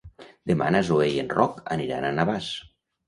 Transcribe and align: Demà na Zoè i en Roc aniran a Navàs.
Demà 0.51 0.69
na 0.75 0.79
Zoè 0.87 1.05
i 1.17 1.21
en 1.25 1.29
Roc 1.39 1.59
aniran 1.77 2.09
a 2.09 2.11
Navàs. 2.21 2.49